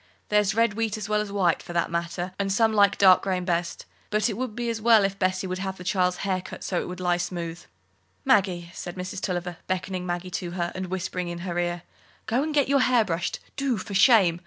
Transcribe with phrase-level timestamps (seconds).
[0.29, 3.21] There's red wheat as well as white, for that matter, and some like the dark
[3.21, 3.85] grain best.
[4.09, 6.81] But it would be as well if Bessie would have the child's hair cut so
[6.81, 7.63] it would lie smooth."
[8.25, 9.21] "Maggie," said Mrs.
[9.21, 11.83] Tulliver, beckoning Maggie to her, and whispering in her ear,
[12.25, 14.39] "go and get your hair brushed, do, for shame!